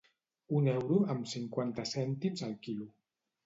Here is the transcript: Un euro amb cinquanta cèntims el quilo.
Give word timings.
Un 0.59 0.69
euro 0.71 0.97
amb 1.15 1.29
cinquanta 1.35 1.87
cèntims 1.93 2.45
el 2.51 2.61
quilo. 2.69 2.93